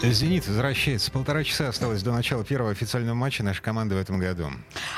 «Зенит» 0.00 0.46
возвращается. 0.46 1.10
Полтора 1.10 1.42
часа 1.42 1.68
осталось 1.68 2.02
до 2.04 2.12
начала 2.12 2.44
первого 2.44 2.70
официального 2.70 3.16
матча 3.16 3.42
нашей 3.42 3.62
команды 3.62 3.96
в 3.96 3.98
этом 3.98 4.20
году. 4.20 4.48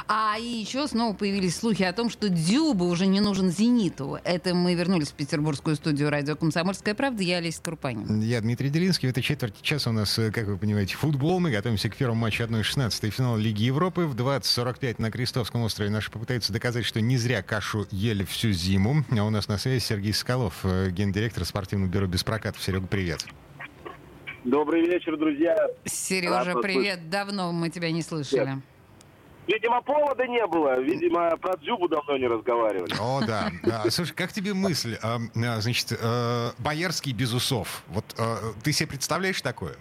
А 0.06 0.36
и 0.38 0.44
еще 0.44 0.86
снова 0.86 1.14
появились 1.14 1.56
слухи 1.56 1.82
о 1.82 1.92
том, 1.94 2.10
что 2.10 2.28
Дзюба 2.28 2.84
уже 2.84 3.06
не 3.06 3.20
нужен 3.20 3.50
«Зениту». 3.50 4.18
Это 4.24 4.54
мы 4.54 4.74
вернулись 4.74 5.08
в 5.08 5.14
петербургскую 5.14 5.76
студию 5.76 6.10
радио 6.10 6.36
«Комсомольская 6.36 6.94
правда». 6.94 7.22
Я 7.22 7.38
Олеся 7.38 7.62
Крупанин. 7.62 8.20
Я 8.20 8.42
Дмитрий 8.42 8.68
Делинский. 8.68 9.08
В 9.08 9.10
этой 9.12 9.22
четверти 9.22 9.62
часа 9.62 9.88
у 9.88 9.94
нас, 9.94 10.18
э, 10.18 10.30
как 10.30 10.46
вы 10.46 10.58
понимаете, 10.58 10.96
футбол. 10.96 11.40
Мы 11.40 11.50
готовимся 11.50 11.88
к 11.88 11.96
первому 11.96 12.20
матчу 12.20 12.44
1-16 12.44 13.10
финала 13.10 13.38
Лиги 13.38 13.62
Европы. 13.62 14.04
В 14.04 14.14
20.45 14.14 14.96
на 14.98 15.10
Крестовском 15.10 15.62
острове 15.62 15.90
наши 15.90 16.10
попытаются 16.10 16.52
доказать, 16.52 16.84
что 16.84 17.00
не 17.00 17.16
зря 17.16 17.42
кашу 17.42 17.86
ели 17.90 18.24
всю 18.24 18.52
зиму. 18.52 19.04
А 19.10 19.24
у 19.24 19.30
нас 19.30 19.48
на 19.48 19.56
связи 19.56 19.82
Сергей 19.82 20.12
Соколов, 20.12 20.60
э, 20.64 20.90
гендиректор 20.90 21.46
спортивного 21.46 21.90
бюро 21.90 22.06
«Без 22.06 22.22
прокатов». 22.22 22.62
Серега, 22.62 22.86
привет. 22.86 23.24
Добрый 24.44 24.86
вечер, 24.86 25.16
друзья. 25.16 25.56
Сережа, 25.84 26.54
привет. 26.60 27.10
Давно 27.10 27.52
мы 27.52 27.68
тебя 27.68 27.90
не 27.90 28.02
слышали. 28.02 28.62
Видимо, 29.46 29.82
повода 29.82 30.26
не 30.26 30.46
было. 30.46 30.80
Видимо, 30.80 31.36
про 31.36 31.56
Дзюбу 31.56 31.88
давно 31.88 32.16
не 32.16 32.26
разговаривали. 32.26 32.94
О, 33.00 33.20
да. 33.26 33.50
да. 33.64 33.90
Слушай, 33.90 34.14
как 34.14 34.32
тебе 34.32 34.54
мысль? 34.54 34.96
А, 35.02 35.18
а, 35.34 35.60
значит, 35.60 35.98
а, 36.00 36.52
Боярский 36.58 37.12
без 37.12 37.32
усов. 37.32 37.82
Вот 37.88 38.04
а, 38.16 38.52
ты 38.62 38.72
себе 38.72 38.88
представляешь 38.90 39.42
такое? 39.42 39.74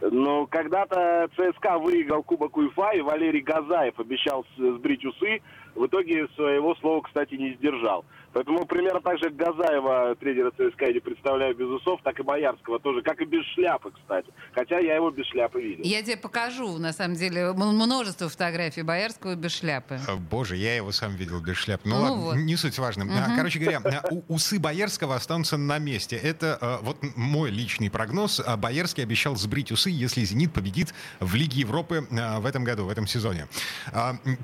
Ну, 0.00 0.46
когда-то 0.46 1.28
ЦСКА 1.36 1.78
выиграл 1.78 2.22
Кубок 2.22 2.56
УЕФА, 2.56 2.96
и 2.96 3.00
Валерий 3.00 3.42
Газаев 3.42 3.98
обещал 3.98 4.46
сбрить 4.56 5.04
усы. 5.04 5.40
В 5.74 5.86
итоге 5.86 6.26
своего 6.34 6.74
слова, 6.76 7.00
кстати, 7.02 7.34
не 7.34 7.54
сдержал. 7.54 8.04
Поэтому 8.32 8.64
примерно 8.66 9.00
так 9.00 9.18
же 9.18 9.30
Газаева, 9.30 10.16
тренера 10.16 10.50
ЦСКА, 10.50 10.86
я 10.86 10.92
не 10.92 11.00
представляю 11.00 11.54
без 11.54 11.66
усов, 11.66 12.00
так 12.02 12.18
и 12.18 12.22
Боярского 12.22 12.78
тоже, 12.80 13.02
как 13.02 13.20
и 13.20 13.24
без 13.24 13.44
шляпы, 13.54 13.92
кстати. 13.92 14.28
Хотя 14.52 14.78
я 14.78 14.96
его 14.96 15.10
без 15.10 15.26
шляпы 15.26 15.60
видел. 15.60 15.84
Я 15.84 16.02
тебе 16.02 16.16
покажу, 16.16 16.78
на 16.78 16.92
самом 16.92 17.14
деле, 17.14 17.52
множество 17.52 18.28
фотографий 18.28 18.82
Боярского 18.82 19.36
без 19.36 19.52
шляпы. 19.52 19.98
Боже, 20.30 20.56
я 20.56 20.74
его 20.76 20.92
сам 20.92 21.14
видел 21.14 21.40
без 21.40 21.56
шляпы. 21.56 21.88
Ну, 21.88 21.96
ну 21.96 22.02
ладно, 22.02 22.16
вот. 22.16 22.36
не 22.36 22.56
суть 22.56 22.78
важно. 22.78 23.04
Угу. 23.04 23.36
Короче 23.36 23.58
говоря, 23.58 23.80
усы 24.28 24.58
Боярского 24.58 25.14
останутся 25.14 25.56
на 25.56 25.78
месте. 25.78 26.16
Это 26.16 26.80
вот 26.82 26.98
мой 27.16 27.50
личный 27.50 27.90
прогноз. 27.90 28.40
Боярский 28.58 29.02
обещал 29.02 29.36
сбрить 29.36 29.72
усы, 29.72 29.89
если 29.92 30.22
«Зенит» 30.22 30.52
победит 30.52 30.94
в 31.20 31.34
Лиге 31.34 31.60
Европы 31.60 32.06
э, 32.10 32.38
в 32.38 32.46
этом 32.46 32.64
году, 32.64 32.84
в 32.84 32.88
этом 32.88 33.06
сезоне. 33.06 33.46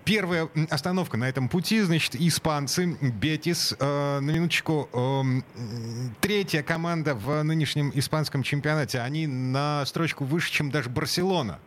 Первая 0.05 0.48
остановка 0.70 1.16
на 1.16 1.28
этом 1.28 1.48
пути, 1.48 1.80
значит, 1.80 2.14
испанцы, 2.14 2.97
Бетис, 3.00 3.75
э, 3.78 4.20
на 4.20 4.30
минуточку, 4.30 4.88
третья 6.20 6.62
команда 6.62 7.14
в 7.14 7.42
нынешнем 7.42 7.91
испанском 7.94 8.42
чемпионате. 8.42 9.00
Они 9.00 9.27
на 9.27 9.84
строчку 9.86 10.25
выше, 10.25 10.53
чем 10.53 10.70
даже 10.70 10.91
Барселона. 10.91 11.58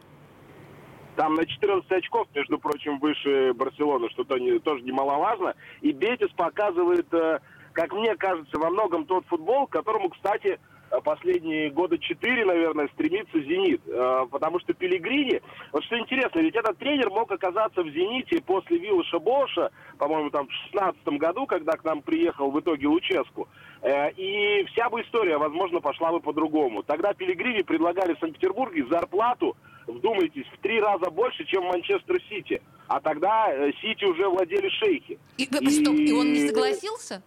Там 1.16 1.36
на 1.36 1.46
14 1.46 1.92
очков, 1.92 2.28
между 2.34 2.58
прочим, 2.58 2.98
выше 3.00 3.54
Барселоны, 3.54 4.10
что 4.12 4.24
-то 4.24 4.40
не, 4.40 4.58
тоже 4.60 4.84
немаловажно. 4.84 5.54
И 5.82 5.92
Бетис 5.92 6.32
показывает, 6.32 7.14
э, 7.14 7.40
как 7.74 7.92
мне 7.92 8.16
кажется, 8.16 8.58
во 8.58 8.70
многом 8.70 9.06
тот 9.06 9.26
футбол, 9.26 9.68
которому, 9.68 10.10
кстати, 10.10 10.60
последние 11.04 11.70
года 11.70 11.98
четыре, 11.98 12.46
наверное, 12.46 12.88
стремится 12.94 13.40
«Зенит». 13.40 13.82
Э, 13.88 14.26
потому 14.30 14.60
что 14.60 14.74
Пелигрини, 14.74 15.42
вот 15.72 15.84
что 15.84 15.98
интересно, 15.98 16.40
ведь 16.40 16.56
этот 16.56 16.78
тренер 16.78 17.10
мог 17.10 17.32
оказаться 17.32 17.84
в 17.84 17.90
«Зените» 17.90 18.42
после 18.42 18.78
Виллаша 18.78 19.20
Боша, 19.20 19.72
по-моему, 19.98 20.30
там 20.30 20.48
в 20.48 20.52
шестнадцатом 20.52 21.18
году, 21.18 21.46
когда 21.46 21.74
к 21.74 21.84
нам 21.84 22.02
приехал 22.02 22.52
в 22.52 22.60
итоге 22.60 22.88
Луческу. 22.88 23.48
Э, 23.82 24.12
и 24.12 24.64
вся 24.66 24.90
бы 24.90 25.02
история, 25.02 25.38
возможно, 25.38 25.80
пошла 25.80 26.12
бы 26.12 26.20
по-другому. 26.20 26.84
Тогда 26.84 27.14
Пелигрини 27.14 27.62
предлагали 27.62 28.14
в 28.14 28.20
Санкт-Петербурге 28.20 28.86
зарплату, 28.90 29.56
вдумайтесь, 29.88 30.46
в 30.54 30.58
три 30.62 30.80
раза 30.80 31.10
больше, 31.10 31.46
чем 31.46 31.64
в 31.64 31.68
Манчестер-Сити. 31.68 32.62
А 32.88 33.00
тогда 33.00 33.54
Сити 33.82 34.06
уже 34.06 34.28
владели 34.28 34.70
шейхи. 34.70 35.20
И, 35.38 35.44
и... 35.44 35.70
Стоп, 35.70 35.96
и 35.96 36.12
он 36.12 36.34
не 36.34 36.48
согласился? 36.48 37.24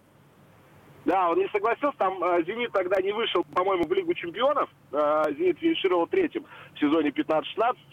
Да, 1.05 1.29
он 1.29 1.37
не 1.37 1.47
согласился, 1.49 1.97
там 1.97 2.23
э, 2.23 2.43
«Зенит» 2.45 2.71
тогда 2.71 3.01
не 3.01 3.11
вышел, 3.11 3.43
по-моему, 3.53 3.85
в 3.85 3.93
Лигу 3.93 4.13
чемпионов. 4.13 4.69
Э, 4.93 5.25
«Зенит» 5.37 5.59
финишировал 5.59 6.07
третьим 6.07 6.45
в 6.73 6.79
сезоне 6.79 7.09
15-16, 7.09 7.43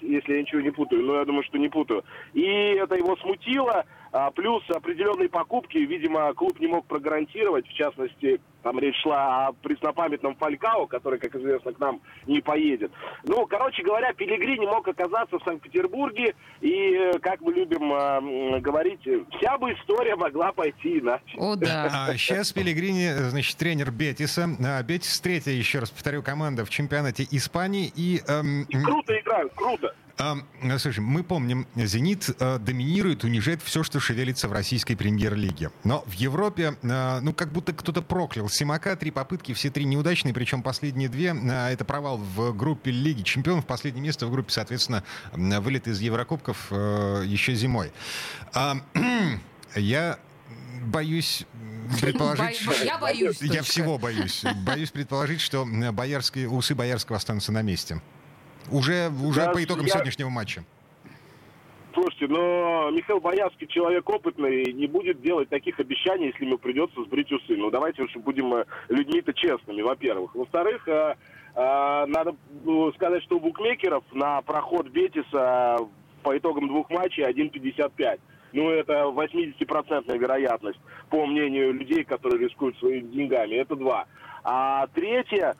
если 0.02 0.34
я 0.34 0.40
ничего 0.40 0.60
не 0.60 0.70
путаю, 0.70 1.02
но 1.02 1.16
я 1.16 1.24
думаю, 1.24 1.42
что 1.44 1.58
не 1.58 1.68
путаю. 1.68 2.04
И 2.34 2.42
это 2.42 2.94
его 2.94 3.16
смутило, 3.16 3.84
а, 4.12 4.30
плюс 4.30 4.62
определенные 4.70 5.28
покупки, 5.28 5.78
видимо, 5.78 6.32
клуб 6.34 6.58
не 6.60 6.68
мог 6.68 6.86
прогарантировать, 6.86 7.66
в 7.66 7.72
частности, 7.72 8.40
там 8.62 8.78
речь 8.78 9.00
шла 9.02 9.48
о 9.48 9.52
преснопамятном 9.52 10.36
Фалькао, 10.36 10.86
который, 10.86 11.18
как 11.18 11.34
известно, 11.34 11.72
к 11.72 11.78
нам 11.78 12.00
не 12.26 12.40
поедет. 12.40 12.90
Ну, 13.24 13.46
короче 13.46 13.82
говоря, 13.82 14.12
Пелигрини 14.12 14.66
мог 14.66 14.86
оказаться 14.86 15.38
в 15.38 15.44
Санкт-Петербурге, 15.44 16.34
и, 16.60 16.94
э, 16.94 17.18
как 17.20 17.40
мы 17.40 17.52
любим 17.52 17.92
э, 17.92 18.60
говорить, 18.60 19.00
вся 19.38 19.58
бы 19.58 19.72
история 19.72 20.16
могла 20.16 20.52
пойти 20.52 20.98
иначе. 20.98 21.36
О, 21.36 21.56
да. 21.56 22.06
А 22.08 22.16
сейчас 22.16 22.52
Пелигрини, 22.52 23.12
значит, 23.30 23.56
тренер 23.56 23.90
Бетиса. 23.90 24.48
А, 24.64 24.82
Бетис 24.82 25.20
третья, 25.20 25.52
еще 25.52 25.80
раз 25.80 25.90
повторю, 25.90 26.22
команда 26.22 26.64
в 26.64 26.70
чемпионате 26.70 27.26
Испании. 27.30 27.92
И, 27.94 28.20
эм... 28.28 28.62
и 28.64 28.82
круто 28.82 29.18
играют, 29.18 29.52
круто. 29.54 29.94
А, 30.20 30.36
слушай, 30.78 31.00
мы 31.00 31.22
помним, 31.24 31.66
«Зенит» 31.74 32.28
а, 32.40 32.58
доминирует, 32.58 33.24
унижает 33.24 33.62
все, 33.62 33.82
что 33.82 34.00
шевелится 34.00 34.48
в 34.48 34.52
российской 34.52 34.94
премьер-лиге. 34.94 35.70
Но 35.82 36.04
в 36.06 36.12
Европе, 36.12 36.76
а, 36.82 37.20
ну, 37.22 37.32
как 37.32 37.52
будто 37.52 37.72
кто-то 37.72 38.02
проклял. 38.02 38.50
Симака, 38.50 38.96
три 38.96 39.10
попытки, 39.10 39.54
все 39.54 39.70
три 39.70 39.86
неудачные, 39.86 40.34
причем 40.34 40.62
последние 40.62 41.08
две 41.08 41.34
это 41.70 41.86
провал 41.86 42.18
в 42.18 42.54
группе 42.54 42.90
Лиги 42.90 43.22
Чемпионов, 43.22 43.64
последнее 43.64 44.02
место 44.02 44.26
в 44.26 44.30
группе, 44.30 44.52
соответственно, 44.52 45.04
вылет 45.32 45.88
из 45.88 46.00
Еврокубков 46.00 46.70
еще 46.70 47.54
зимой. 47.54 47.90
А, 48.52 48.76
я 49.74 50.18
боюсь 50.82 51.46
предположить... 51.98 52.60
Я 52.84 52.98
боюсь. 52.98 53.40
Я 53.40 53.62
всего 53.62 53.96
боюсь. 53.96 54.44
Боюсь 54.66 54.90
предположить, 54.90 55.40
что 55.40 55.64
боярские, 55.64 56.48
усы 56.48 56.74
Боярского 56.74 57.16
останутся 57.16 57.52
на 57.52 57.62
месте. 57.62 58.02
Уже, 58.70 59.10
уже 59.24 59.40
да, 59.40 59.52
по 59.52 59.62
итогам 59.62 59.86
я... 59.86 59.92
сегодняшнего 59.92 60.28
матча. 60.28 60.64
Слушайте, 61.92 62.28
но 62.28 62.90
Михаил 62.90 63.20
Боярский 63.20 63.66
человек 63.66 64.08
опытный 64.08 64.62
и 64.62 64.72
не 64.72 64.86
будет 64.86 65.20
делать 65.20 65.48
таких 65.48 65.80
обещаний, 65.80 66.26
если 66.26 66.44
ему 66.44 66.56
придется 66.56 67.02
сбрить 67.02 67.32
усы. 67.32 67.56
Ну, 67.56 67.70
давайте 67.70 68.02
уж 68.02 68.14
будем 68.14 68.54
э, 68.54 68.64
людьми-то 68.88 69.32
честными, 69.34 69.82
во-первых. 69.82 70.34
Во-вторых, 70.34 70.86
э, 70.86 71.14
э, 71.54 72.04
надо 72.06 72.36
ну, 72.64 72.92
сказать, 72.92 73.24
что 73.24 73.36
у 73.36 73.40
букмекеров 73.40 74.04
на 74.12 74.40
проход 74.42 74.88
Бетиса 74.88 75.78
по 76.22 76.36
итогам 76.38 76.68
двух 76.68 76.88
матчей 76.90 77.24
1,55. 77.24 78.20
Ну, 78.52 78.70
это 78.70 79.04
80% 79.04 80.18
вероятность, 80.18 80.80
по 81.08 81.26
мнению 81.26 81.72
людей, 81.72 82.04
которые 82.04 82.46
рискуют 82.48 82.78
своими 82.78 83.08
деньгами. 83.08 83.54
Это 83.54 83.76
два. 83.76 84.06
А 84.42 84.86
третье, 84.94 85.54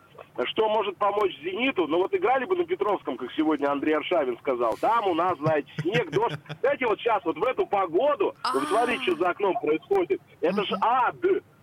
что 0.45 0.69
может 0.69 0.97
помочь 0.97 1.37
«Зениту»? 1.43 1.87
Ну 1.87 1.99
вот 1.99 2.15
играли 2.15 2.47
бы 2.47 2.57
на 2.57 2.65
Петровском, 2.65 3.17
как 3.17 3.31
сегодня 3.33 3.71
Андрей 3.71 3.97
Аршавин 3.97 4.39
сказал. 4.39 4.77
Там 4.81 5.07
у 5.07 5.15
нас, 5.15 5.37
знаете, 5.39 5.69
снег, 5.81 6.11
дождь. 6.11 6.39
Знаете, 6.61 6.87
вот 6.87 6.99
сейчас 6.99 7.23
вот 7.25 7.37
в 7.37 7.45
эту 7.45 7.67
погоду, 7.67 8.35
вы 8.55 8.61
смотрите, 8.63 9.03
что 9.03 9.17
за 9.17 9.31
окном 9.31 9.55
происходит. 9.61 10.21
Это 10.41 10.65
же 10.65 10.75
ад. 10.81 11.17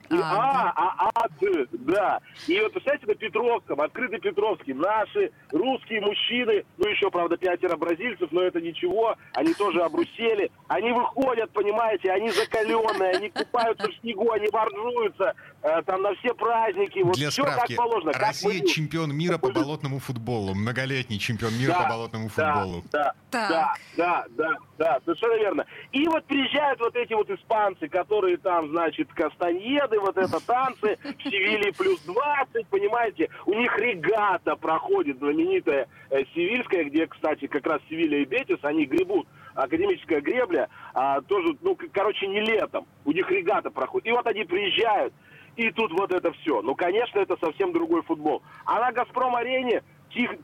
И 0.09 0.17
А, 0.17 0.73
а, 0.75 1.09
А, 1.13 1.27
Д, 1.39 1.65
да. 1.71 2.19
И 2.47 2.59
вот, 2.61 2.71
представляете, 2.71 3.07
на 3.07 3.15
Петровском, 3.15 3.81
открытый 3.81 4.19
Петровский, 4.19 4.73
наши 4.73 5.31
русские 5.51 6.01
мужчины, 6.01 6.63
ну, 6.77 6.87
еще, 6.87 7.09
правда, 7.11 7.37
пятеро 7.37 7.75
бразильцев, 7.75 8.29
но 8.31 8.41
это 8.41 8.61
ничего, 8.61 9.15
они 9.33 9.53
тоже 9.53 9.81
обрусели, 9.81 10.51
они 10.67 10.91
выходят, 10.91 11.51
понимаете, 11.51 12.11
они 12.11 12.29
закаленные, 12.31 13.11
они 13.11 13.29
купаются 13.29 13.89
в 13.89 13.95
снегу, 13.97 14.31
они 14.31 14.47
боржуются, 14.49 15.33
э, 15.61 15.81
там 15.83 16.01
на 16.01 16.15
все 16.15 16.33
праздники, 16.33 16.99
вот 16.99 17.15
Для 17.15 17.29
все 17.29 17.43
справки, 17.43 17.75
как 17.75 17.85
положено. 17.85 18.13
Россия 18.13 18.59
как 18.61 18.69
чемпион 18.69 19.15
мира 19.15 19.37
по 19.37 19.51
болотному 19.51 19.99
футболу, 19.99 20.53
многолетний 20.55 21.19
чемпион 21.19 21.53
мира 21.57 21.71
да, 21.71 21.83
по 21.83 21.89
болотному 21.89 22.29
футболу. 22.29 22.83
Да, 22.91 23.13
да, 23.31 23.49
да, 23.49 23.75
да, 23.97 24.25
да, 24.37 24.57
да, 24.77 24.99
совершенно 25.05 25.35
верно. 25.35 25.65
И 25.91 26.07
вот 26.07 26.25
приезжают 26.25 26.79
вот 26.79 26.95
эти 26.95 27.13
вот 27.13 27.29
испанцы, 27.29 27.87
которые 27.87 28.37
там, 28.37 28.69
значит, 28.69 29.11
Кастаньеды, 29.13 29.96
танцы, 29.97 29.99
вот 29.99 30.17
это 30.17 30.45
танцы, 30.45 30.97
в 31.03 31.23
Севилии 31.23 31.71
плюс 31.71 31.99
20, 32.01 32.67
понимаете, 32.67 33.29
у 33.45 33.53
них 33.53 33.77
регата 33.77 34.55
проходит 34.55 35.17
знаменитая 35.17 35.87
э, 36.09 36.23
Севильская, 36.33 36.85
где, 36.85 37.07
кстати, 37.07 37.47
как 37.47 37.65
раз 37.65 37.81
Севилья 37.89 38.19
и 38.19 38.25
Бетис, 38.25 38.59
они 38.63 38.85
гребут, 38.85 39.27
академическая 39.55 40.21
гребля, 40.21 40.69
а, 40.93 41.21
тоже, 41.21 41.57
ну, 41.61 41.77
короче, 41.91 42.27
не 42.27 42.41
летом, 42.41 42.85
у 43.05 43.11
них 43.11 43.29
регата 43.29 43.69
проходит. 43.71 44.07
И 44.07 44.11
вот 44.11 44.27
они 44.27 44.43
приезжают, 44.43 45.13
и 45.55 45.71
тут 45.71 45.91
вот 45.91 46.11
это 46.11 46.31
все. 46.33 46.61
Ну, 46.61 46.75
конечно, 46.75 47.19
это 47.19 47.37
совсем 47.37 47.73
другой 47.73 48.03
футбол. 48.03 48.43
А 48.65 48.79
на 48.79 48.91
«Газпром-арене» 48.91 49.83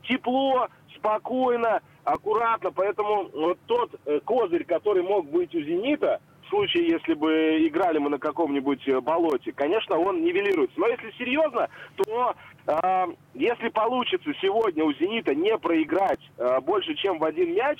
тепло, 0.02 0.68
спокойно, 0.96 1.80
аккуратно. 2.04 2.70
Поэтому 2.70 3.28
вот 3.32 3.58
тот 3.66 3.94
э, 4.04 4.20
козырь, 4.24 4.64
который 4.64 5.02
мог 5.02 5.28
быть 5.30 5.54
у 5.54 5.60
«Зенита», 5.60 6.20
в 6.44 6.48
случае, 6.48 6.88
если 6.88 7.14
бы 7.14 7.66
играли 7.66 7.98
мы 7.98 8.10
на 8.10 8.18
каком-нибудь 8.18 8.86
э, 8.88 9.00
болоте, 9.00 9.52
конечно, 9.52 9.98
он 9.98 10.22
нивелируется. 10.22 10.78
Но 10.78 10.86
если 10.88 11.10
серьезно, 11.18 11.68
то 11.96 12.34
э, 12.66 13.06
если 13.34 13.68
получится 13.68 14.30
сегодня 14.40 14.84
у 14.84 14.92
«Зенита» 14.94 15.34
не 15.34 15.56
проиграть 15.58 16.20
э, 16.38 16.60
больше, 16.60 16.94
чем 16.94 17.18
в 17.18 17.24
один 17.24 17.54
мяч, 17.54 17.78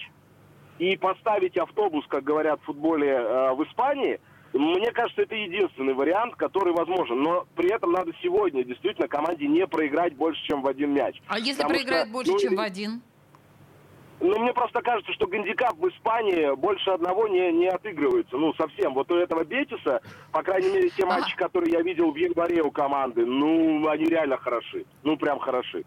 и 0.79 0.97
поставить 0.97 1.57
автобус, 1.57 2.05
как 2.09 2.25
говорят 2.25 2.61
в 2.61 2.65
футболе 2.65 3.11
э, 3.11 3.55
в 3.55 3.63
Испании, 3.65 4.21
мне 4.53 4.93
кажется, 4.93 5.23
это 5.23 5.35
единственный 5.35 5.95
вариант, 5.95 6.37
который 6.37 6.73
возможен. 6.73 7.21
Но 7.23 7.47
при 7.57 7.73
этом 7.73 7.93
надо 7.93 8.13
сегодня 8.23 8.65
действительно 8.65 9.09
команде 9.09 9.47
не 9.47 9.67
проиграть 9.67 10.15
больше, 10.15 10.41
чем 10.47 10.63
в 10.63 10.69
один 10.69 10.93
мяч. 10.93 11.21
А 11.27 11.39
если 11.39 11.63
Потому 11.63 11.75
проиграет 11.75 12.05
что, 12.05 12.13
больше, 12.13 12.33
ну, 12.33 12.39
чем 12.39 12.57
в 12.57 12.61
один? 12.61 13.03
Ну, 14.21 14.39
мне 14.39 14.53
просто 14.53 14.81
кажется, 14.81 15.13
что 15.13 15.27
гандикап 15.27 15.77
в 15.77 15.89
Испании 15.89 16.55
больше 16.55 16.91
одного 16.91 17.29
не, 17.29 17.53
не 17.53 17.69
отыгрывается. 17.69 18.37
Ну, 18.37 18.55
совсем. 18.55 18.95
Вот 18.95 19.11
у 19.11 19.17
этого 19.17 19.45
Бетиса, 19.45 20.01
по 20.33 20.43
крайней 20.43 20.71
мере, 20.71 20.91
те 20.91 21.05
матчи, 21.05 21.37
которые 21.37 21.73
я 21.73 21.83
видел 21.83 22.13
в 22.13 22.17
январе 22.17 22.63
у 22.63 22.71
команды, 22.71 23.27
ну, 23.27 23.89
они 23.89 24.05
реально 24.05 24.37
хороши. 24.37 24.85
Ну, 25.03 25.17
прям 25.17 25.39
хороши. 25.39 25.85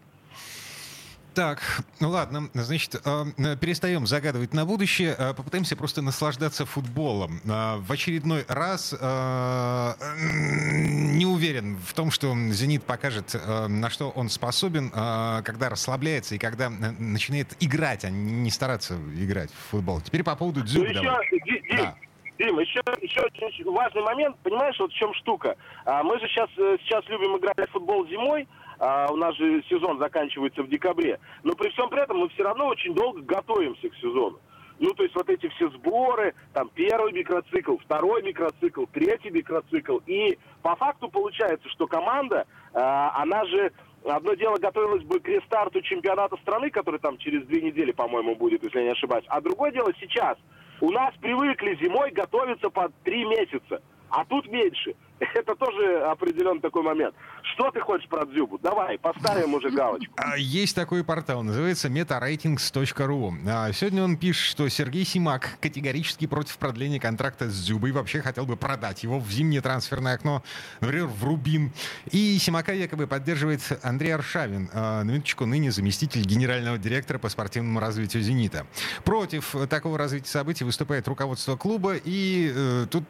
Так, 1.38 1.60
ну 2.00 2.10
ладно, 2.10 2.50
значит, 2.52 2.96
э, 2.96 3.56
перестаем 3.60 4.08
загадывать 4.08 4.54
на 4.54 4.66
будущее, 4.66 5.14
э, 5.16 5.34
попытаемся 5.34 5.76
просто 5.76 6.02
наслаждаться 6.02 6.66
футболом. 6.66 7.40
Э, 7.44 7.76
в 7.76 7.92
очередной 7.92 8.44
раз 8.48 8.90
не 8.90 11.26
уверен 11.26 11.76
в 11.76 11.94
том, 11.94 12.10
что 12.10 12.34
«Зенит» 12.50 12.82
покажет, 12.82 13.36
на 13.68 13.88
что 13.88 14.10
он 14.10 14.30
способен, 14.30 14.90
когда 14.90 15.68
расслабляется 15.68 16.34
и 16.34 16.38
когда 16.38 16.70
начинает 16.70 17.56
играть, 17.60 18.04
а 18.04 18.10
не 18.10 18.50
стараться 18.50 18.98
играть 19.16 19.52
в 19.52 19.70
футбол. 19.70 20.00
Теперь 20.00 20.24
по 20.24 20.34
поводу 20.34 20.62
Дзюба. 20.62 20.88
Ну. 20.92 21.94
Дим, 22.38 22.58
еще, 22.60 22.80
еще 23.00 23.20
очень 23.20 23.64
важный 23.64 24.02
момент, 24.02 24.36
понимаешь, 24.42 24.76
вот 24.78 24.92
в 24.92 24.94
чем 24.94 25.12
штука. 25.14 25.56
А, 25.84 26.04
мы 26.04 26.20
же 26.20 26.28
сейчас, 26.28 26.48
сейчас 26.54 27.04
любим 27.08 27.36
играть 27.36 27.68
в 27.68 27.72
футбол 27.72 28.06
зимой, 28.06 28.46
а 28.78 29.08
у 29.10 29.16
нас 29.16 29.36
же 29.36 29.62
сезон 29.68 29.98
заканчивается 29.98 30.62
в 30.62 30.68
декабре. 30.68 31.18
Но 31.42 31.54
при 31.54 31.70
всем 31.70 31.88
при 31.88 32.02
этом 32.02 32.18
мы 32.18 32.28
все 32.30 32.42
равно 32.42 32.66
очень 32.66 32.94
долго 32.94 33.20
готовимся 33.22 33.88
к 33.88 33.94
сезону. 33.96 34.38
Ну, 34.80 34.90
то 34.94 35.02
есть 35.02 35.14
вот 35.16 35.28
эти 35.28 35.48
все 35.48 35.68
сборы, 35.70 36.34
там 36.52 36.70
первый 36.72 37.12
микроцикл, 37.12 37.76
второй 37.78 38.22
микроцикл, 38.22 38.84
третий 38.92 39.30
микроцикл. 39.30 39.98
И 40.06 40.38
по 40.62 40.76
факту 40.76 41.08
получается, 41.08 41.68
что 41.70 41.88
команда, 41.88 42.46
э, 42.72 42.78
она 42.78 43.44
же 43.46 43.72
Одно 44.04 44.34
дело 44.34 44.56
готовилась 44.56 45.02
бы 45.02 45.20
к 45.20 45.28
рестарту 45.28 45.80
чемпионата 45.82 46.36
страны, 46.38 46.70
который 46.70 47.00
там 47.00 47.18
через 47.18 47.44
две 47.46 47.60
недели, 47.60 47.92
по-моему, 47.92 48.36
будет, 48.36 48.62
если 48.62 48.78
я 48.78 48.84
не 48.84 48.92
ошибаюсь. 48.92 49.24
А 49.28 49.40
другое 49.40 49.72
дело 49.72 49.92
сейчас. 50.00 50.38
У 50.80 50.90
нас 50.90 51.12
привыкли 51.20 51.76
зимой 51.82 52.12
готовиться 52.12 52.70
по 52.70 52.90
три 53.02 53.24
месяца, 53.24 53.82
а 54.08 54.24
тут 54.24 54.46
меньше. 54.48 54.94
Это 55.34 55.54
тоже 55.56 56.00
определенный 56.02 56.60
такой 56.60 56.82
момент. 56.82 57.14
Что 57.54 57.70
ты 57.70 57.80
хочешь 57.80 58.08
про 58.08 58.24
Дзюбу? 58.26 58.58
Давай, 58.58 58.98
поставим 58.98 59.54
уже 59.54 59.70
галочку. 59.70 60.12
А, 60.16 60.36
есть 60.38 60.74
такой 60.74 61.02
портал, 61.02 61.42
называется 61.42 61.88
metaratings.ru. 61.88 63.32
А, 63.48 63.72
сегодня 63.72 64.04
он 64.04 64.16
пишет, 64.16 64.44
что 64.44 64.68
Сергей 64.68 65.04
Симак 65.04 65.58
категорически 65.60 66.26
против 66.26 66.58
продления 66.58 67.00
контракта 67.00 67.48
с 67.48 67.64
Дзюбой. 67.64 67.92
Вообще 67.92 68.20
хотел 68.20 68.46
бы 68.46 68.56
продать 68.56 69.02
его 69.02 69.18
в 69.18 69.28
зимнее 69.30 69.60
трансферное 69.60 70.14
окно, 70.14 70.42
например, 70.80 71.06
в 71.06 71.24
Рубин. 71.24 71.72
И 72.12 72.38
Симака 72.38 72.72
якобы 72.72 73.06
поддерживает 73.06 73.60
Андрей 73.82 74.14
Аршавин, 74.14 74.70
а, 74.72 75.02
на 75.02 75.10
минуточку 75.10 75.46
ныне 75.46 75.72
заместитель 75.72 76.22
генерального 76.22 76.78
директора 76.78 77.18
по 77.18 77.28
спортивному 77.28 77.80
развитию 77.80 78.22
«Зенита». 78.22 78.66
Против 79.04 79.54
такого 79.68 79.98
развития 79.98 80.28
событий 80.28 80.64
выступает 80.64 81.08
руководство 81.08 81.56
клуба. 81.56 81.94
И 81.96 82.52
э, 82.54 82.86
тут, 82.90 83.04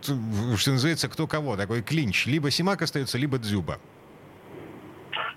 что 0.57 0.73
называется, 0.73 1.09
кто 1.09 1.27
кого. 1.27 1.57
Такой 1.57 1.83
клип 1.83 1.98
клинч? 1.99 2.27
Либо 2.27 2.50
Симак 2.50 2.83
остается, 2.83 3.19
либо 3.19 3.39
Дзюба. 3.39 3.79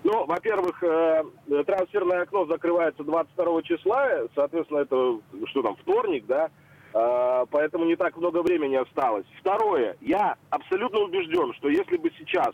Ну, 0.04 0.26
во-первых, 0.26 0.84
э, 0.84 1.24
трансферное 1.66 2.24
окно 2.24 2.46
закрывается 2.46 3.04
22 3.04 3.62
числа, 3.64 4.08
соответственно, 4.36 4.80
это 4.80 5.20
что 5.48 5.62
там, 5.62 5.76
вторник, 5.76 6.26
да, 6.26 6.50
э, 6.94 7.46
поэтому 7.52 7.86
не 7.86 7.96
так 7.96 8.18
много 8.18 8.42
времени 8.42 8.76
осталось. 8.76 9.26
Второе, 9.40 9.96
я 10.02 10.36
абсолютно 10.50 11.00
убежден, 11.00 11.54
что 11.54 11.70
если 11.70 11.98
бы 11.98 12.12
сейчас 12.18 12.50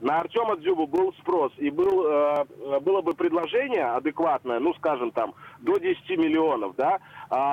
на 0.00 0.20
Артема 0.20 0.56
Дзюбу 0.56 0.86
был 0.86 1.12
спрос 1.20 1.52
и 1.58 1.70
был, 1.70 2.06
э, 2.06 2.44
было 2.80 3.02
бы 3.02 3.14
предложение 3.14 3.86
адекватное, 3.86 4.60
ну, 4.60 4.72
скажем 4.74 5.10
там, 5.10 5.34
до 5.58 5.78
10 5.78 6.08
миллионов, 6.10 6.76
да, 6.76 6.98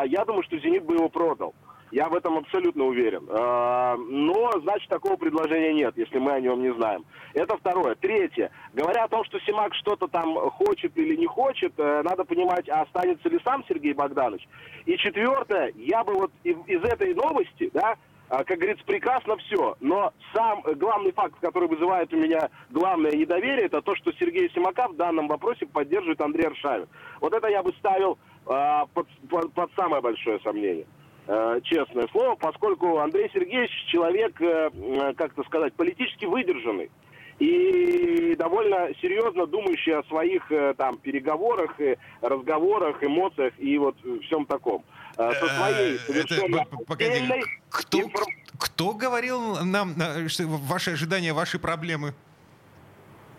я 0.05 0.25
думаю, 0.25 0.43
что 0.43 0.59
«Зенит» 0.59 0.83
бы 0.83 0.95
его 0.95 1.09
продал. 1.09 1.53
Я 1.91 2.07
в 2.07 2.15
этом 2.15 2.37
абсолютно 2.37 2.85
уверен. 2.85 3.27
А, 3.29 3.97
но, 3.97 4.51
значит, 4.61 4.89
такого 4.89 5.15
предложения 5.15 5.73
нет, 5.73 5.97
если 5.97 6.19
мы 6.19 6.33
о 6.33 6.39
нем 6.39 6.61
не 6.61 6.73
знаем. 6.73 7.03
Это 7.33 7.57
второе. 7.57 7.95
Третье. 7.95 8.51
Говоря 8.73 9.05
о 9.05 9.07
том, 9.07 9.23
что 9.25 9.39
Симак 9.39 9.73
что-то 9.75 10.07
там 10.07 10.35
хочет 10.51 10.95
или 10.97 11.15
не 11.15 11.25
хочет, 11.25 11.73
э, 11.77 12.01
надо 12.03 12.25
понимать, 12.25 12.69
а 12.69 12.81
останется 12.81 13.27
ли 13.29 13.39
сам 13.43 13.63
Сергей 13.67 13.93
Богданович. 13.93 14.47
И 14.85 14.97
четвертое. 14.97 15.73
Я 15.75 16.03
бы 16.03 16.13
вот 16.13 16.31
из 16.43 16.83
этой 16.83 17.13
новости, 17.13 17.71
да, 17.73 17.95
а, 18.29 18.43
как 18.43 18.57
говорится, 18.57 18.85
прекрасно 18.85 19.37
все. 19.37 19.75
Но 19.79 20.13
сам 20.33 20.61
главный 20.75 21.11
факт, 21.11 21.35
который 21.41 21.67
вызывает 21.67 22.13
у 22.13 22.17
меня 22.17 22.49
главное 22.69 23.11
недоверие, 23.11 23.65
это 23.65 23.81
то, 23.81 23.95
что 23.95 24.11
Сергей 24.13 24.49
Симака 24.53 24.87
в 24.87 24.95
данном 24.95 25.27
вопросе 25.27 25.65
поддерживает 25.65 26.21
Андрей 26.21 26.47
Аршавин. 26.47 26.87
Вот 27.19 27.33
это 27.33 27.47
я 27.47 27.63
бы 27.63 27.73
ставил 27.79 28.19
э, 28.45 28.85
под, 28.93 29.07
под, 29.29 29.53
под 29.53 29.71
самое 29.75 30.01
большое 30.01 30.39
сомнение. 30.41 30.85
Э, 31.31 31.59
честное 31.63 32.07
слово, 32.07 32.33
поскольку 32.33 32.97
Андрей 32.97 33.29
Сергеевич 33.31 33.69
человек, 33.85 34.41
э, 34.41 34.71
э, 34.73 35.13
как-то 35.13 35.43
сказать, 35.43 35.75
политически 35.75 36.25
выдержанный 36.25 36.89
и 37.37 38.35
довольно 38.35 38.89
серьезно 38.99 39.45
думающий 39.45 39.95
о 39.95 40.03
своих 40.05 40.51
там 40.75 40.97
переговорах, 40.97 41.75
разговорах, 42.21 43.03
эмоциях 43.03 43.53
и 43.59 43.77
вот 43.77 43.95
всем 44.25 44.47
таком. 44.47 44.83
Со 45.15 45.31
своей 45.31 45.99
совершенно 45.99 46.65
Погоди, 46.87 47.21
кто, 47.69 47.99
кто 48.57 48.93
говорил 48.93 49.63
нам, 49.63 49.93
что 50.27 50.47
ваши 50.47 50.91
ожидания, 50.91 51.31
ваши 51.31 51.59
проблемы? 51.59 52.15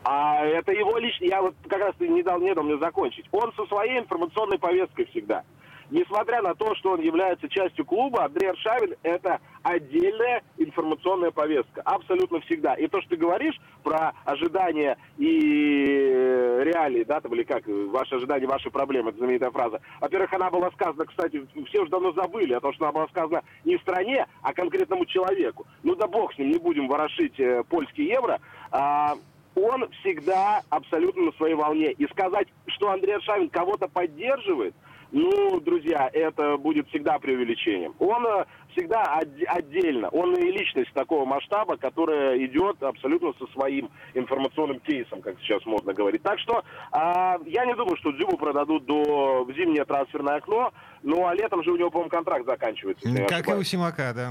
А 0.05 0.47
это 0.47 0.73
его 0.73 0.97
лично, 0.97 1.25
я 1.25 1.43
вот 1.43 1.57
как 1.69 1.81
раз 1.81 1.95
не 1.99 2.23
дал, 2.23 2.41
не 2.41 2.55
дал 2.55 2.65
мне 2.65 2.79
закончить. 2.79 3.27
Он 3.33 3.53
со 3.55 3.67
своей 3.67 3.99
информационной 3.99 4.59
повесткой 4.59 5.07
всегда 5.07 5.43
несмотря 5.91 6.43
на 6.43 6.55
то, 6.55 6.75
что 6.77 6.93
он 6.93 7.01
является 7.01 7.49
частью 7.49 7.85
клуба, 7.85 8.25
Андрей 8.25 8.51
Аршавин– 8.51 8.95
это 9.03 9.41
отдельная 9.63 10.43
информационная 10.59 11.31
повестка. 11.31 11.83
Абсолютно 11.83 12.41
всегда. 12.41 12.75
И 12.75 12.87
то, 12.87 13.01
что 13.01 13.11
ты 13.11 13.17
говоришь 13.17 13.59
про 13.83 14.13
ожидания 14.25 14.97
и 15.19 16.09
э, 16.11 16.63
реалии, 16.65 17.05
да, 17.05 17.21
там, 17.21 17.35
или 17.35 17.43
как, 17.43 17.65
ваши 17.67 18.15
ожидания, 18.15 18.47
ваши 18.47 18.71
проблемы, 18.71 19.11
это 19.11 19.19
знаменитая 19.19 19.51
фраза. 19.51 19.81
Во-первых, 20.01 20.33
она 20.33 20.51
была 20.51 20.71
сказана, 20.71 21.05
кстати, 21.05 21.47
все 21.69 21.81
уже 21.81 21.91
давно 21.91 22.13
забыли, 22.13 22.55
о 22.55 22.61
том, 22.61 22.73
что 22.73 22.85
она 22.85 22.93
была 22.93 23.09
сказана 23.09 23.43
не 23.65 23.77
стране, 23.79 24.27
а 24.43 24.53
конкретному 24.53 25.05
человеку. 25.07 25.67
Ну 25.83 25.95
да 25.95 26.07
бог 26.07 26.33
с 26.35 26.39
ним, 26.39 26.51
не 26.51 26.59
будем 26.59 26.89
ворошить 26.89 27.39
э, 27.39 27.63
польский 27.69 28.07
евро. 28.07 28.41
А, 28.71 29.15
он 29.55 29.91
всегда 30.01 30.63
абсолютно 30.71 31.25
на 31.25 31.33
своей 31.33 31.55
волне. 31.55 31.93
И 31.93 32.07
сказать, 32.07 32.49
что 32.69 32.91
Андрей 32.91 33.17
Аршавин 33.17 33.51
кого-то 33.51 33.89
поддерживает– 33.89 34.75
ну, 35.13 35.61
друзья, 35.61 36.09
это 36.13 36.57
будет 36.57 36.89
всегда 36.89 37.19
преувеличением. 37.19 37.95
Он 37.99 38.27
э, 38.27 38.45
всегда 38.73 39.19
од- 39.21 39.49
отдельно. 39.49 40.09
Он 40.09 40.35
и 40.35 40.51
личность 40.51 40.93
такого 40.93 41.25
масштаба, 41.25 41.77
которая 41.77 42.39
идет 42.45 42.83
абсолютно 42.83 43.33
со 43.39 43.47
своим 43.53 43.91
информационным 44.15 44.81
кейсом, 44.81 45.21
как 45.21 45.39
сейчас 45.41 45.65
модно 45.67 45.93
говорить. 45.93 46.23
Так 46.23 46.39
что 46.39 46.63
а, 46.93 47.39
я 47.47 47.65
не 47.67 47.75
думаю, 47.75 47.97
что 47.97 48.13
Дзюбу 48.13 48.37
продадут 48.37 48.85
до 48.87 49.47
зимнее 49.57 49.85
трансферное 49.85 50.37
окно. 50.37 50.73
Ну, 51.03 51.27
а 51.27 51.35
летом 51.35 51.63
же 51.65 51.73
у 51.73 51.77
него, 51.77 51.91
по-моему, 51.91 52.11
контракт 52.11 52.47
заканчивается. 52.47 53.09
Как 53.29 53.49
и 53.49 53.53
у 53.53 53.63
Симака, 53.63 54.13
да. 54.15 54.31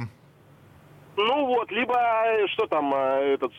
Ну 1.15 1.45
вот, 1.47 1.71
либо 1.71 1.95
э, 1.95 2.47
что 2.47 2.65
там, 2.67 2.93
э, 2.93 3.33
этот 3.33 3.51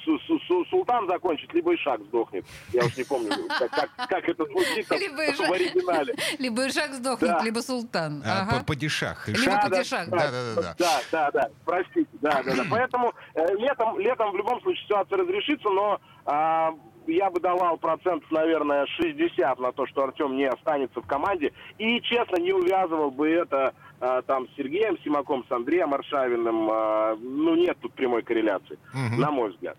султан 0.71 1.07
закончит, 1.09 1.53
либо 1.53 1.75
Ишак 1.75 2.01
сдохнет. 2.05 2.45
Я 2.73 2.85
уж 2.85 2.97
не 2.97 3.05
помню, 3.05 3.31
как, 3.59 3.71
как, 3.71 4.09
как 4.09 4.29
это 4.29 4.45
звучит 4.47 4.89
там, 4.89 4.99
либо 4.99 5.17
в 5.17 5.53
оригинале. 5.53 6.15
Либо 6.39 6.67
Ишак 6.69 6.95
сдохнет, 6.95 7.31
да. 7.31 7.43
либо 7.43 7.59
султан. 7.61 8.23
А, 8.25 8.43
ага. 8.43 8.65
Падишах. 8.65 9.29
Либо 9.29 9.45
да, 9.45 9.69
падишах. 9.69 10.09
Да, 10.09 10.17
да, 10.17 10.31
да, 10.31 10.55
да. 10.55 10.75
Да, 10.79 11.01
да, 11.13 11.31
да, 11.33 11.51
простите. 11.65 12.09
Да, 12.21 12.43
да, 12.43 12.57
да. 12.57 12.65
Поэтому 12.71 13.13
э, 13.35 13.55
летом, 13.57 13.99
летом 13.99 14.33
в 14.33 14.37
любом 14.37 14.61
случае 14.63 14.83
ситуация 14.85 15.19
разрешится, 15.19 15.69
но 15.69 16.01
а, 16.25 16.73
я 17.07 17.31
бы 17.31 17.41
давал 17.41 17.77
процентов, 17.77 18.31
наверное, 18.31 18.87
60 18.87 19.59
на 19.59 19.73
то, 19.73 19.87
что 19.87 20.05
Артем 20.05 20.37
не 20.37 20.45
останется 20.45 21.01
в 21.01 21.07
команде. 21.07 21.53
И, 21.79 22.01
честно, 22.03 22.37
не 22.37 22.53
увязывал 22.53 23.11
бы 23.11 23.29
это 23.29 23.75
там 24.01 24.49
с 24.49 24.57
Сергеем 24.57 24.99
Симаком, 25.05 25.45
с 25.47 25.53
Андреем 25.53 25.93
Аршавиным, 25.93 26.69
а, 26.71 27.17
ну, 27.17 27.55
нет 27.55 27.77
тут 27.81 27.93
прямой 27.93 28.23
корреляции, 28.23 28.79
угу. 28.95 29.21
на 29.21 29.31
мой 29.31 29.51
взгляд. 29.51 29.77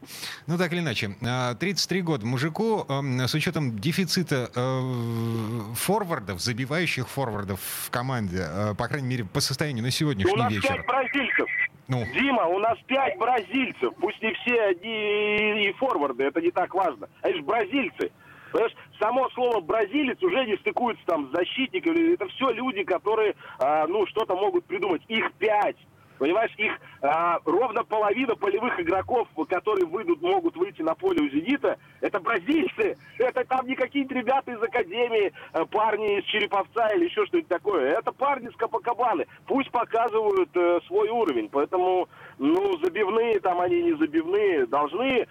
Ну, 0.47 0.57
так 0.57 0.71
или 0.73 0.79
иначе, 0.79 1.15
33 1.59 1.99
а, 1.99 2.03
года 2.03 2.25
мужику, 2.25 2.85
эм, 2.87 3.19
с 3.21 3.33
учетом 3.33 3.77
дефицита 3.79 4.51
э, 4.55 5.73
форвардов, 5.75 6.39
забивающих 6.39 7.09
форвардов 7.09 7.59
в 7.61 7.89
команде, 7.89 8.45
э, 8.47 8.75
по 8.75 8.87
крайней 8.87 9.07
мере, 9.07 9.25
по 9.25 9.39
состоянию 9.39 9.83
на 9.83 9.91
сегодняшний 9.91 10.31
у 10.31 10.35
нас 10.35 10.51
вечер. 10.51 10.67
Пять 10.67 10.85
бразильцев. 10.85 11.49
Ну. 11.87 12.05
Дима, 12.13 12.45
у 12.45 12.59
нас 12.59 12.77
пять 12.87 13.17
бразильцев. 13.17 13.93
Пусть 13.99 14.21
не 14.21 14.33
все 14.33 14.71
и, 14.71 15.69
и 15.69 15.73
форварды, 15.73 16.23
это 16.23 16.39
не 16.41 16.51
так 16.51 16.73
важно. 16.73 17.09
А 17.21 17.27
это 17.27 17.37
же 17.37 17.43
бразильцы. 17.43 18.11
Понимаешь, 18.51 18.75
само 18.99 19.29
слово 19.29 19.61
бразилец 19.61 20.21
уже 20.21 20.45
не 20.45 20.57
стыкуется 20.57 21.03
там 21.05 21.29
с 21.29 21.31
защитниками. 21.35 22.13
Это 22.13 22.27
все 22.27 22.49
люди, 22.49 22.83
которые, 22.83 23.35
а, 23.59 23.87
ну, 23.87 24.05
что-то 24.07 24.35
могут 24.35 24.65
придумать. 24.65 25.01
Их 25.07 25.31
пять. 25.33 25.77
Понимаешь, 26.21 26.53
их 26.57 26.73
а, 27.01 27.39
ровно 27.45 27.83
половина 27.83 28.35
полевых 28.35 28.79
игроков, 28.79 29.27
которые 29.49 29.87
выйдут, 29.87 30.21
могут 30.21 30.55
выйти 30.55 30.83
на 30.83 30.93
поле 30.93 31.19
у 31.19 31.27
«Зенита», 31.27 31.79
это 31.99 32.19
бразильцы. 32.19 32.95
Это 33.17 33.43
там 33.43 33.65
не 33.65 33.73
какие-то 33.73 34.13
ребята 34.13 34.51
из 34.51 34.61
Академии, 34.61 35.33
а, 35.51 35.65
парни 35.65 36.19
из 36.19 36.23
Череповца 36.25 36.89
или 36.89 37.05
еще 37.05 37.25
что-нибудь 37.25 37.47
такое. 37.47 37.93
Это 37.93 38.11
парни 38.11 38.49
с 38.49 38.55
Капакабаны. 38.55 39.25
Пусть 39.47 39.71
показывают 39.71 40.55
э, 40.55 40.79
свой 40.85 41.09
уровень. 41.09 41.49
Поэтому, 41.49 42.07
ну, 42.37 42.77
забивные 42.77 43.39
там 43.39 43.59
они 43.59 43.81
не 43.81 43.93
забивные, 43.93 44.67
должны 44.67 45.21
э, 45.21 45.25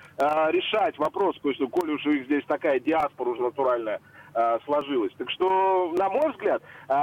решать 0.51 0.99
вопрос, 0.99 1.37
что, 1.37 1.69
коли 1.69 1.93
уж 1.93 2.05
их 2.07 2.25
здесь 2.25 2.43
такая 2.49 2.81
диаспора 2.81 3.31
уже 3.31 3.43
натуральная 3.43 4.01
э, 4.35 4.59
сложилась. 4.65 5.13
Так 5.19 5.31
что, 5.31 5.93
на 5.97 6.09
мой 6.09 6.31
взгляд, 6.33 6.63
э, 6.89 6.95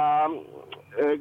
э, 0.96 1.16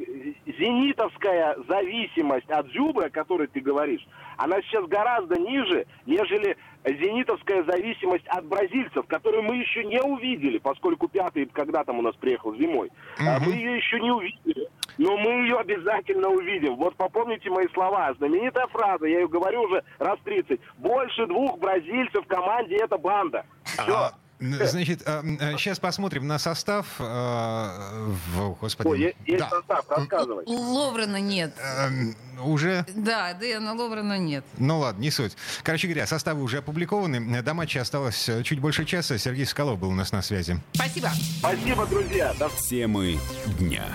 зенитовская 0.46 1.58
зависимость 1.68 2.50
от 2.50 2.68
Зюбы, 2.72 3.06
о 3.06 3.10
которой 3.10 3.48
ты 3.48 3.60
говоришь, 3.60 4.06
она 4.38 4.62
сейчас 4.62 4.86
гораздо 4.88 5.40
ниже, 5.40 5.86
нежели 6.06 6.58
зенитовская 6.86 7.64
зависимость 7.64 8.28
от 8.28 8.46
бразильцев, 8.46 9.06
которую 9.08 9.44
мы 9.44 9.58
еще 9.58 9.84
не 9.84 10.02
увидели, 10.02 10.58
поскольку 10.60 11.08
пятый 11.08 11.46
когда 11.48 11.84
там 11.84 12.00
у 12.00 12.02
нас 12.02 12.16
приехал 12.16 12.56
зимой. 12.56 12.90
Mm-hmm. 13.20 13.40
Мы 13.46 13.52
ее 13.54 13.78
еще 13.78 14.00
не 14.00 14.12
увидели. 14.12 14.70
Но 14.98 15.16
мы 15.18 15.44
ее 15.44 15.58
обязательно 15.58 16.30
увидим. 16.30 16.76
Вот 16.76 16.96
попомните 16.96 17.50
мои 17.50 17.68
слова. 17.74 18.14
Знаменитая 18.18 18.66
фраза, 18.68 19.06
я 19.06 19.20
ее 19.20 19.28
говорю 19.28 19.64
уже 19.64 19.84
раз 20.00 20.18
30. 20.24 20.60
Больше 20.78 21.28
двух 21.28 21.60
бразильцев 21.60 22.26
в 22.26 22.28
команде 22.28 22.78
это 22.78 22.98
банда. 22.98 23.46
Все. 23.64 24.12
А, 24.39 24.65
Значит, 24.67 25.01
сейчас 25.01 25.77
э, 25.77 25.82
посмотрим 25.82 26.27
на 26.27 26.38
состав. 26.38 26.86
Э, 27.00 28.13
господи. 28.60 28.88
Ой, 28.88 29.15
есть 29.25 29.39
да. 29.39 29.50
состав, 29.50 29.86
рассказывай. 29.89 30.46
Ловрена 30.46 31.20
нет. 31.20 31.56
Эм, 31.60 32.15
уже? 32.44 32.86
Да, 32.96 33.34
Дэна 33.34 33.74
Ловрена 33.74 34.17
нет. 34.17 34.46
Ну 34.58 34.79
ладно, 34.79 35.01
не 35.01 35.10
суть. 35.10 35.36
Короче 35.63 35.88
говоря, 35.88 36.06
составы 36.06 36.44
уже 36.44 36.60
опубликованы. 36.60 37.41
До 37.41 37.53
матча 37.53 37.82
осталось 37.82 38.29
э, 38.29 38.44
чуть 38.44 38.60
больше 38.60 38.86
часа. 38.86 39.17
Сергей 39.17 39.46
Соколов 39.46 39.79
был 39.79 39.89
у 39.89 39.96
нас 39.96 40.12
на 40.12 40.22
связи. 40.22 40.60
Спасибо. 40.74 41.10
Спасибо, 41.39 41.88
друзья. 41.88 42.34
До... 42.38 42.50
Темы 42.70 43.20
дня. 43.58 43.86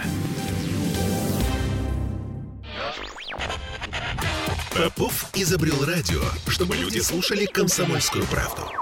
Попов 4.75 5.27
изобрел 5.35 5.85
радио, 5.85 6.23
чтобы 6.49 6.77
люди 6.77 6.99
слушали 6.99 7.45
комсомольскую 7.45 8.25
правду. 8.25 8.82